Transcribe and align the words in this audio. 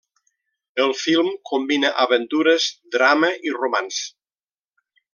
El 0.85 0.93
film 1.01 1.29
combina 1.51 1.93
aventures, 2.05 2.67
drama 2.97 3.33
i 3.51 3.57
romanç. 3.63 4.05